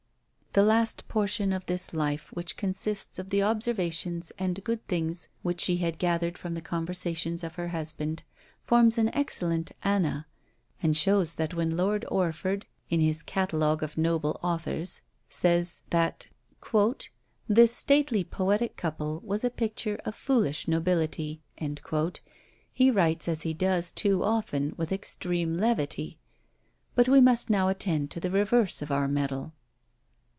[0.53, 5.61] The last portion of this life, which consists of the observations and good things which
[5.61, 8.23] she had gathered from the conversations of her husband,
[8.61, 10.27] forms an excellent Ana;
[10.83, 16.27] and shows that when Lord Orford, in his "Catalogue of Noble Authors," says, that
[17.47, 21.41] "this stately poetic couple was a picture of foolish nobility,"
[22.73, 26.17] he writes, as he does too often, with extreme levity.
[26.93, 29.53] But we must now attend to the reverse of our medal.